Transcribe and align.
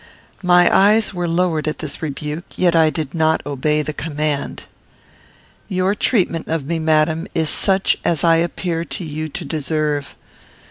My 0.41 0.67
eyes 0.75 1.13
were 1.13 1.27
lowered 1.27 1.67
at 1.67 1.77
this 1.77 2.01
rebuke, 2.01 2.57
yet 2.57 2.75
I 2.75 2.89
did 2.89 3.13
not 3.13 3.45
obey 3.45 3.83
the 3.83 3.93
command. 3.93 4.63
"Your 5.69 5.93
treatment 5.93 6.47
of 6.47 6.65
me, 6.65 6.79
madam, 6.79 7.27
is 7.35 7.49
such 7.51 7.97
as 8.03 8.23
I 8.23 8.37
appear 8.37 8.83
to 8.83 9.05
you 9.05 9.29
to 9.29 9.45
deserve. 9.45 10.15